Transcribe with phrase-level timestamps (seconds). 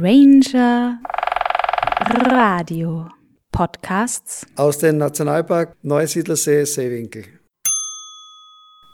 [0.00, 1.00] Ranger
[2.30, 3.08] Radio
[3.50, 7.24] Podcasts aus dem Nationalpark Neusiedlersee Seewinkel.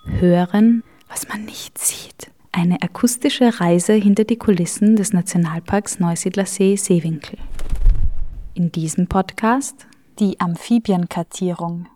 [0.06, 2.30] Hören, was man nicht sieht.
[2.52, 7.38] Eine akustische Reise hinter die Kulissen des Nationalparks Neusiedlersee Seewinkel.
[8.54, 9.86] In diesem Podcast
[10.18, 11.86] die Amphibienkartierung.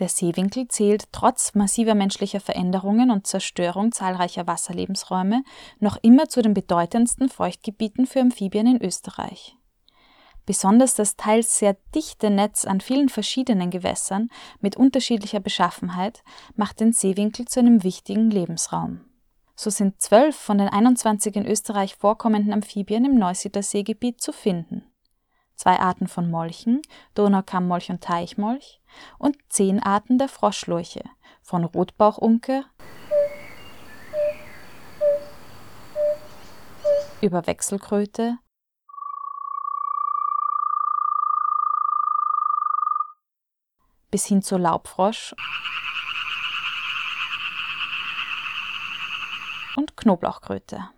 [0.00, 5.44] Der Seewinkel zählt trotz massiver menschlicher Veränderungen und Zerstörung zahlreicher Wasserlebensräume
[5.78, 9.56] noch immer zu den bedeutendsten Feuchtgebieten für Amphibien in Österreich.
[10.46, 16.24] Besonders das teils sehr dichte Netz an vielen verschiedenen Gewässern mit unterschiedlicher Beschaffenheit
[16.56, 19.02] macht den Seewinkel zu einem wichtigen Lebensraum.
[19.54, 24.89] So sind zwölf von den 21 in Österreich vorkommenden Amphibien im Neusiedler Seegebiet zu finden
[25.60, 26.80] zwei Arten von Molchen,
[27.14, 28.80] Donaukammmolch und Teichmolch,
[29.18, 31.04] und zehn Arten der Froschlurche,
[31.42, 32.64] von Rotbauchunke
[37.20, 38.38] über Wechselkröte
[44.10, 45.34] bis hin zur Laubfrosch
[49.76, 50.88] und Knoblauchkröte.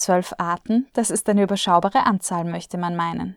[0.00, 3.36] Zwölf Arten, das ist eine überschaubare Anzahl, möchte man meinen.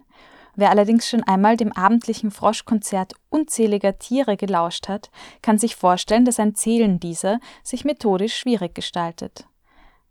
[0.56, 6.40] Wer allerdings schon einmal dem abendlichen Froschkonzert unzähliger Tiere gelauscht hat, kann sich vorstellen, dass
[6.40, 9.46] ein Zählen dieser sich methodisch schwierig gestaltet.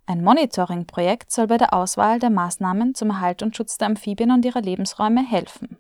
[0.05, 4.45] Ein Monitoring-Projekt soll bei der Auswahl der Maßnahmen zum Erhalt und Schutz der Amphibien und
[4.45, 5.79] ihrer Lebensräume helfen.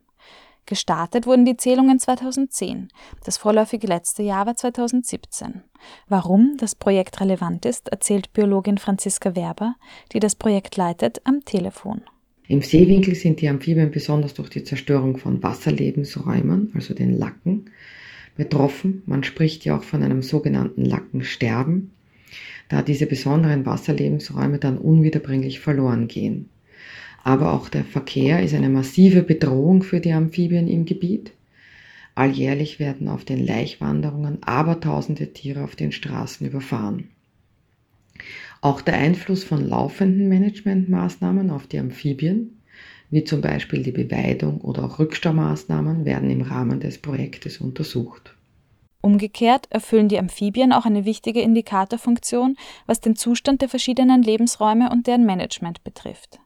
[0.67, 2.89] Gestartet wurden die Zählungen 2010.
[3.25, 5.63] Das vorläufige letzte Jahr war 2017.
[6.09, 9.75] Warum das Projekt relevant ist, erzählt Biologin Franziska Werber,
[10.13, 12.03] die das Projekt leitet, am Telefon.
[12.47, 17.71] Im Seewinkel sind die Amphibien besonders durch die Zerstörung von Wasserlebensräumen, also den Lacken,
[18.37, 19.03] betroffen.
[19.07, 21.91] Man spricht ja auch von einem sogenannten Lackensterben,
[22.69, 26.49] da diese besonderen Wasserlebensräume dann unwiederbringlich verloren gehen
[27.25, 31.33] aber auch der Verkehr ist eine massive Bedrohung für die Amphibien im Gebiet.
[32.15, 37.09] Alljährlich werden auf den Laichwanderungen abertausende Tiere auf den Straßen überfahren.
[38.61, 42.59] Auch der Einfluss von laufenden Managementmaßnahmen auf die Amphibien,
[43.11, 48.35] wie zum Beispiel die Beweidung oder auch Rückstaumaßnahmen, werden im Rahmen des Projektes untersucht.
[49.01, 52.57] Umgekehrt erfüllen die Amphibien auch eine wichtige Indikatorfunktion,
[52.87, 56.42] was den Zustand der verschiedenen Lebensräume und deren Management betrifft.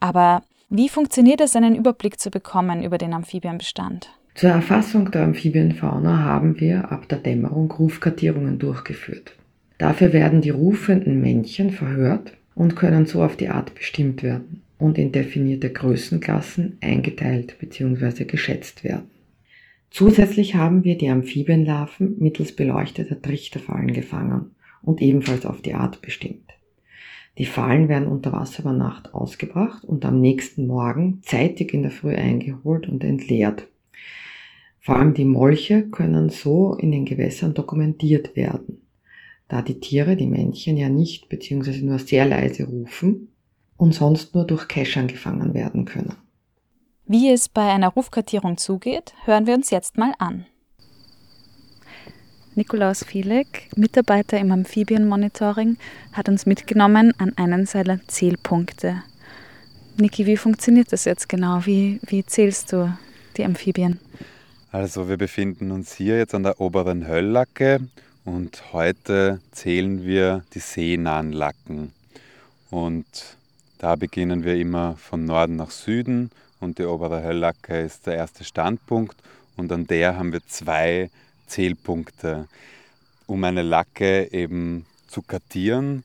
[0.00, 4.10] Aber wie funktioniert es, einen Überblick zu bekommen über den Amphibienbestand?
[4.34, 9.32] Zur Erfassung der Amphibienfauna haben wir ab der Dämmerung Rufkartierungen durchgeführt.
[9.78, 14.98] Dafür werden die rufenden Männchen verhört und können so auf die Art bestimmt werden und
[14.98, 18.24] in definierte Größenklassen eingeteilt bzw.
[18.24, 19.10] geschätzt werden.
[19.90, 26.52] Zusätzlich haben wir die Amphibienlarven mittels beleuchteter Trichterfallen gefangen und ebenfalls auf die Art bestimmt.
[27.38, 31.92] Die Fallen werden unter Wasser über Nacht ausgebracht und am nächsten Morgen zeitig in der
[31.92, 33.68] Früh eingeholt und entleert.
[34.80, 38.82] Vor allem die Molche können so in den Gewässern dokumentiert werden,
[39.46, 41.82] da die Tiere, die Männchen ja nicht bzw.
[41.82, 43.28] nur sehr leise rufen
[43.76, 46.16] und sonst nur durch Keschern gefangen werden können.
[47.06, 50.44] Wie es bei einer Rufkartierung zugeht, hören wir uns jetzt mal an.
[52.58, 55.76] Nikolaus Fielek, Mitarbeiter im Amphibienmonitoring,
[56.12, 59.04] hat uns mitgenommen an einen seiner Zählpunkte.
[59.96, 61.64] Niki, wie funktioniert das jetzt genau?
[61.66, 62.92] Wie, wie zählst du
[63.36, 64.00] die Amphibien?
[64.72, 67.78] Also wir befinden uns hier jetzt an der oberen Hölllacke
[68.24, 71.92] und heute zählen wir die seenahen Lacken.
[72.70, 73.06] Und
[73.78, 78.42] da beginnen wir immer von Norden nach Süden und die obere Hölllacke ist der erste
[78.42, 79.16] Standpunkt
[79.56, 81.08] und an der haben wir zwei
[81.48, 82.46] Zählpunkte.
[83.26, 86.04] Um eine Lacke eben zu kartieren,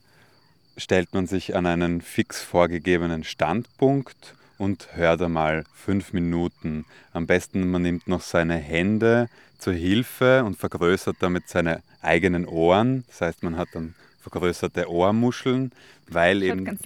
[0.77, 6.85] stellt man sich an einen fix vorgegebenen Standpunkt und hört einmal fünf Minuten.
[7.11, 13.03] Am besten man nimmt noch seine Hände zur Hilfe und vergrößert damit seine eigenen Ohren.
[13.07, 15.71] Das heißt, man hat dann vergrößerte Ohrmuscheln,
[16.07, 16.79] weil Schaut eben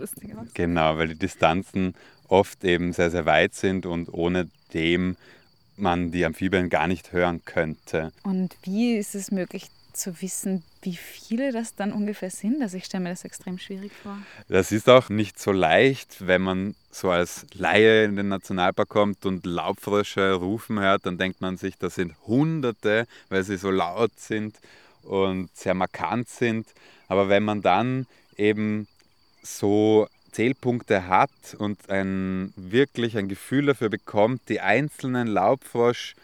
[0.53, 1.95] genau, weil die Distanzen
[2.27, 5.15] oft eben sehr sehr weit sind und ohne dem
[5.77, 8.11] man die Amphibien gar nicht hören könnte.
[8.23, 12.61] Und wie ist es möglich zu wissen, wie viele das dann ungefähr sind?
[12.61, 14.17] Also ich stelle mir das extrem schwierig vor.
[14.47, 19.25] Das ist auch nicht so leicht, wenn man so als Laie in den Nationalpark kommt
[19.25, 24.17] und Laubfrösche rufen hört, dann denkt man sich, das sind Hunderte, weil sie so laut
[24.17, 24.55] sind
[25.03, 26.67] und sehr markant sind.
[27.07, 28.05] Aber wenn man dann
[28.37, 28.87] eben
[29.41, 36.15] so Zählpunkte hat und ein, wirklich ein Gefühl dafür bekommt, die einzelnen Laubfrosch,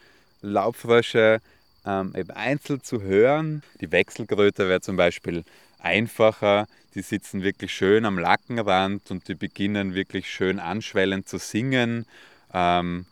[0.41, 1.39] Laubfrösche
[1.85, 3.63] ähm, eben einzeln zu hören.
[3.81, 5.43] Die Wechselkröte wäre zum Beispiel
[5.79, 12.05] einfacher, die sitzen wirklich schön am Lackenrand und die beginnen wirklich schön anschwellend zu singen,
[12.53, 13.05] ähm,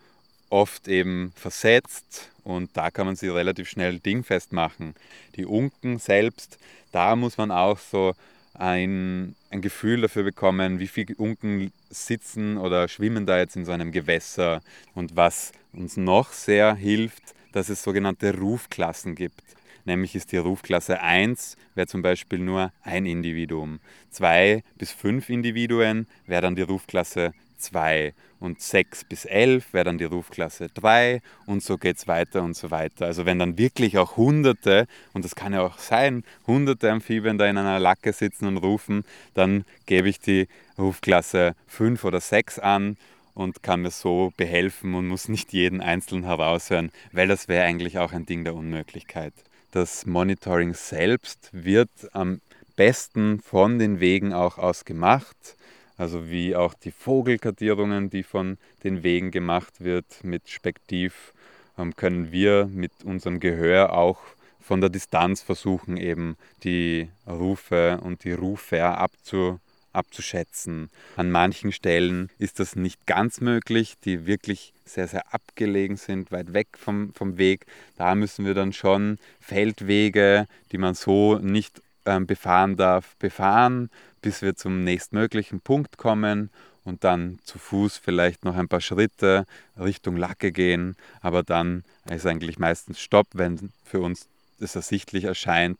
[0.49, 4.95] oft eben versetzt und da kann man sie relativ schnell dingfest machen.
[5.35, 6.59] Die Unken selbst,
[6.91, 8.13] da muss man auch so
[8.53, 13.71] ein, ein Gefühl dafür bekommen, wie viele Unken sitzen oder schwimmen da jetzt in so
[13.71, 14.61] einem Gewässer
[14.93, 19.43] und was uns noch sehr hilft, dass es sogenannte Rufklassen gibt.
[19.85, 23.79] Nämlich ist die Rufklasse 1, wäre zum Beispiel nur ein Individuum.
[24.11, 29.97] 2 bis 5 Individuen wäre dann die Rufklasse 2 und 6 bis 11 wäre dann
[29.97, 33.05] die Rufklasse 3 und so geht es weiter und so weiter.
[33.05, 37.45] Also wenn dann wirklich auch Hunderte, und das kann ja auch sein, Hunderte Amphibien da
[37.45, 39.05] in einer Lacke sitzen und rufen,
[39.35, 40.47] dann gebe ich die
[40.77, 42.97] Rufklasse 5 oder 6 an
[43.35, 47.99] und kann mir so behelfen und muss nicht jeden einzeln heraushören, weil das wäre eigentlich
[47.99, 49.33] auch ein Ding der Unmöglichkeit.
[49.71, 52.41] Das Monitoring selbst wird am
[52.75, 55.55] besten von den Wegen auch aus gemacht
[55.97, 61.33] also wie auch die Vogelkartierungen, die von den Wegen gemacht wird mit Spektiv,
[61.77, 64.19] ähm, können wir mit unserem Gehör auch
[64.59, 69.59] von der Distanz versuchen, eben die Rufe und die Rufer abzu,
[69.91, 70.89] abzuschätzen.
[71.17, 76.53] An manchen Stellen ist das nicht ganz möglich, die wirklich sehr, sehr abgelegen sind, weit
[76.53, 77.65] weg vom, vom Weg.
[77.97, 83.89] Da müssen wir dann schon Feldwege, die man so nicht ähm, befahren darf, befahren
[84.21, 86.49] bis wir zum nächstmöglichen Punkt kommen
[86.83, 89.45] und dann zu Fuß vielleicht noch ein paar Schritte
[89.79, 94.27] Richtung Lacke gehen, aber dann ist eigentlich meistens Stopp, wenn für uns
[94.59, 95.79] es ersichtlich erscheint,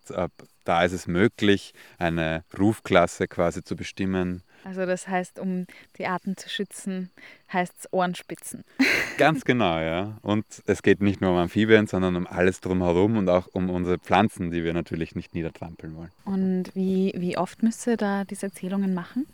[0.64, 4.44] da ist es möglich, eine Rufklasse quasi zu bestimmen.
[4.64, 5.66] Also das heißt, um
[5.98, 7.10] die Arten zu schützen,
[7.52, 8.64] heißt es Ohrenspitzen.
[9.18, 10.18] Ganz genau, ja.
[10.22, 13.98] Und es geht nicht nur um Amphibien, sondern um alles drumherum und auch um unsere
[13.98, 16.12] Pflanzen, die wir natürlich nicht niedertrampeln wollen.
[16.26, 19.26] Und wie, wie oft müsst ihr da diese Zählungen machen?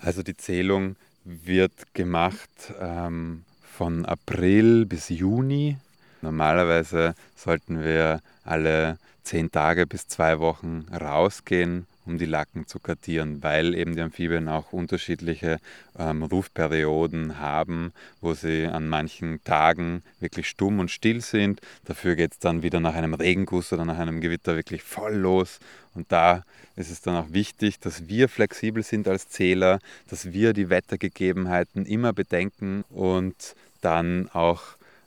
[0.00, 2.50] Also die Zählung wird gemacht
[2.80, 5.76] ähm, von April bis Juni.
[6.22, 13.42] Normalerweise sollten wir alle zehn Tage bis zwei Wochen rausgehen um die Lacken zu kartieren,
[13.42, 15.58] weil eben die Amphibien auch unterschiedliche
[15.98, 21.60] ähm, Rufperioden haben, wo sie an manchen Tagen wirklich stumm und still sind.
[21.84, 25.58] Dafür geht es dann wieder nach einem Regenguss oder nach einem Gewitter wirklich voll los.
[25.94, 26.44] Und da
[26.76, 31.86] ist es dann auch wichtig, dass wir flexibel sind als Zähler, dass wir die Wettergegebenheiten
[31.86, 34.62] immer bedenken und dann auch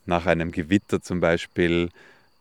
[0.05, 1.89] nach einem Gewitter zum Beispiel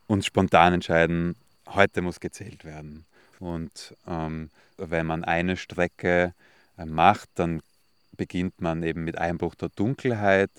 [0.07, 3.05] uns spontan entscheiden, heute muss gezählt werden.
[3.41, 6.35] Und ähm, wenn man eine Strecke
[6.77, 7.63] äh, macht, dann
[8.17, 10.51] beginnt man eben mit Einbruch der Dunkelheit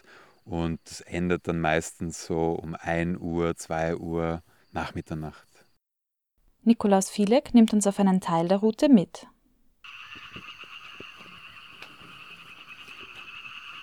[0.46, 4.42] und es endet dann meistens so um 1 Uhr, 2 Uhr
[4.72, 5.48] nach Mitternacht.
[6.64, 9.28] Nikolaus Fielek nimmt uns auf einen Teil der Route mit.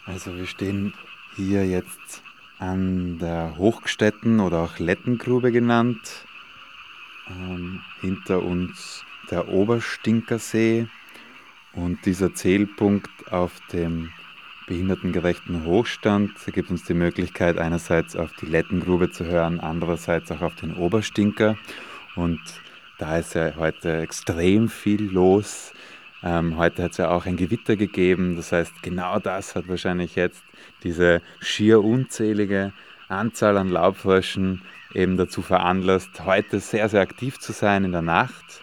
[0.06, 0.94] Also wir stehen
[1.34, 2.22] hier jetzt
[2.58, 6.25] an der Hochgstetten oder auch Lettengrube genannt
[7.30, 10.88] ähm, hinter uns der Oberstinkersee
[11.72, 14.10] und dieser Zählpunkt auf dem
[14.66, 20.56] behindertengerechten Hochstand gibt uns die Möglichkeit, einerseits auf die Lettengrube zu hören, andererseits auch auf
[20.56, 21.56] den Oberstinker.
[22.16, 22.40] Und
[22.98, 25.72] da ist ja heute extrem viel los.
[26.22, 28.36] Ähm, heute hat es ja auch ein Gewitter gegeben.
[28.36, 30.42] Das heißt, genau das hat wahrscheinlich jetzt
[30.82, 32.72] diese schier unzählige
[33.08, 34.62] Anzahl an Laubfröschen
[34.94, 38.62] eben dazu veranlasst, heute sehr, sehr aktiv zu sein in der Nacht.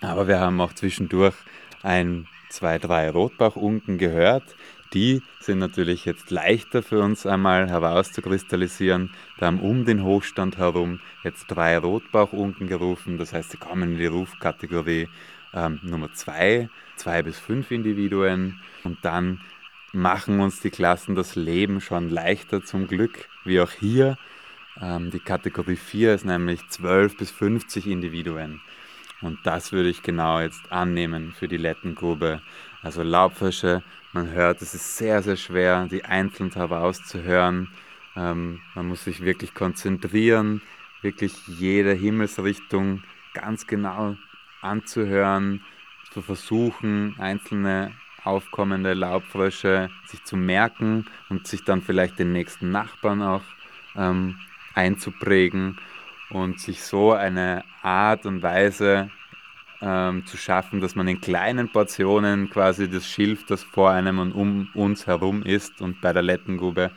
[0.00, 1.34] Aber wir haben auch zwischendurch
[1.82, 4.44] ein, zwei, drei Rotbauchunken gehört.
[4.92, 9.10] Die sind natürlich jetzt leichter für uns einmal herauszukristallisieren.
[9.38, 13.16] Da haben um den Hochstand herum jetzt drei Rotbauchunken gerufen.
[13.16, 15.08] Das heißt, sie kommen in die Rufkategorie
[15.54, 18.60] ähm, Nummer zwei, zwei bis fünf Individuen.
[18.84, 19.40] Und dann
[19.92, 24.18] machen uns die Klassen das Leben schon leichter zum Glück, wie auch hier
[24.80, 28.60] ähm, die Kategorie 4 ist nämlich 12 bis 50 Individuen.
[29.20, 32.40] Und das würde ich genau jetzt annehmen für die Lettengrube.
[32.82, 37.68] Also Laubfische, man hört, es ist sehr, sehr schwer, die einzeln herauszuhören.
[38.16, 40.60] Ähm, man muss sich wirklich konzentrieren,
[41.02, 43.02] wirklich jede Himmelsrichtung
[43.32, 44.16] ganz genau
[44.60, 45.62] anzuhören,
[46.12, 47.92] zu versuchen, einzelne
[48.24, 53.42] aufkommende Laubfrösche sich zu merken und sich dann vielleicht den nächsten Nachbarn auch
[53.96, 54.36] ähm,
[54.74, 55.78] einzuprägen
[56.30, 59.10] und sich so eine Art und Weise
[59.80, 64.32] ähm, zu schaffen, dass man in kleinen Portionen quasi das Schilf, das vor einem und
[64.32, 66.90] um uns herum ist und bei der Lettengrube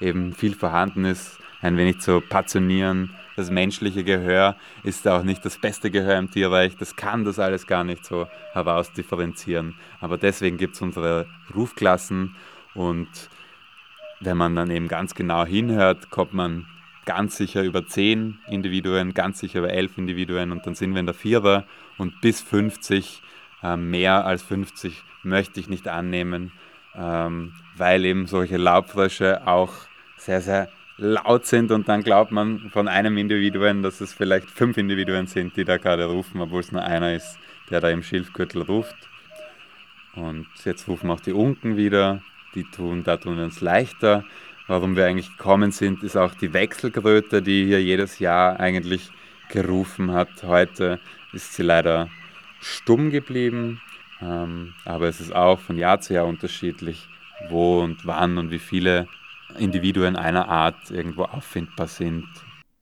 [0.00, 5.58] eben viel vorhanden ist, ein wenig zu portionieren das menschliche Gehör ist auch nicht das
[5.58, 9.74] beste Gehör im Tierreich, das kann das alles gar nicht so herausdifferenzieren.
[10.00, 12.36] Aber deswegen gibt es unsere Rufklassen
[12.74, 13.08] und
[14.20, 16.66] wenn man dann eben ganz genau hinhört, kommt man
[17.04, 21.06] ganz sicher über 10 Individuen, ganz sicher über 11 Individuen und dann sind wir in
[21.06, 21.64] der Vierer
[21.98, 23.22] und bis 50,
[23.62, 26.52] äh, mehr als 50 möchte ich nicht annehmen,
[26.94, 29.72] ähm, weil eben solche Laubfrösche auch
[30.16, 30.68] sehr, sehr
[30.98, 35.56] laut sind und dann glaubt man von einem Individuum, dass es vielleicht fünf Individuen sind,
[35.56, 37.38] die da gerade rufen, obwohl es nur einer ist,
[37.70, 38.96] der da im Schilfgürtel ruft.
[40.14, 42.20] Und jetzt rufen auch die Unken wieder,
[42.54, 44.24] die tun, da tun wir uns leichter.
[44.72, 49.10] Warum wir eigentlich gekommen sind, ist auch die Wechselkröte, die hier jedes Jahr eigentlich
[49.50, 50.30] gerufen hat.
[50.44, 50.98] Heute
[51.34, 52.08] ist sie leider
[52.58, 53.82] stumm geblieben,
[54.22, 57.06] ähm, aber es ist auch von Jahr zu Jahr unterschiedlich,
[57.50, 59.08] wo und wann und wie viele
[59.58, 62.26] Individuen einer Art irgendwo auffindbar sind.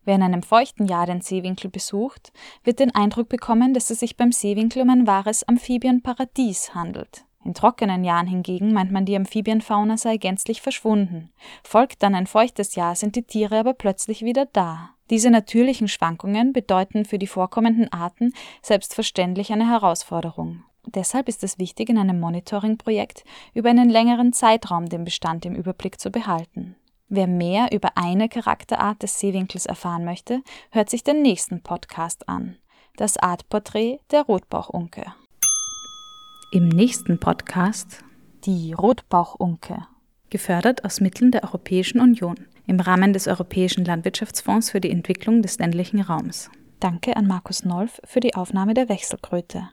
[0.05, 2.33] Wer in einem feuchten Jahr den Seewinkel besucht,
[2.63, 7.25] wird den Eindruck bekommen, dass es sich beim Seewinkel um ein wahres Amphibienparadies handelt.
[7.45, 11.31] In trockenen Jahren hingegen meint man, die Amphibienfauna sei gänzlich verschwunden.
[11.65, 14.91] Folgt dann ein feuchtes Jahr, sind die Tiere aber plötzlich wieder da.
[15.09, 18.33] Diese natürlichen Schwankungen bedeuten für die vorkommenden Arten
[18.63, 20.65] selbstverständlich eine Herausforderung.
[20.87, 26.01] Deshalb ist es wichtig, in einem Monitoring-Projekt über einen längeren Zeitraum den Bestand im Überblick
[26.01, 26.77] zu behalten.
[27.09, 32.57] Wer mehr über eine Charakterart des Seewinkels erfahren möchte, hört sich den nächsten Podcast an.
[32.97, 35.13] Das Artporträt der Rotbauchunke.
[36.53, 38.03] Im nächsten Podcast
[38.45, 39.87] die Rotbauchunke.
[40.31, 42.35] Gefördert aus Mitteln der Europäischen Union
[42.67, 46.51] im Rahmen des Europäischen Landwirtschaftsfonds für die Entwicklung des ländlichen Raums.
[46.81, 49.71] Danke an Markus Nolf für die Aufnahme der Wechselkröte.